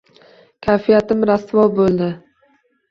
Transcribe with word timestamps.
Kayfiyatim 0.67 1.21
rasvo 1.33 1.69
bo‘ldi 1.79 2.13